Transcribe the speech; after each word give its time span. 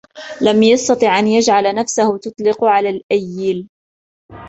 لم 0.41 0.63
يستطع 0.63 1.19
أن 1.19 1.27
يجعل 1.27 1.75
نفسه 1.75 2.17
تطلق 2.17 2.63
على 2.63 2.89
الأيِّل. 2.89 3.67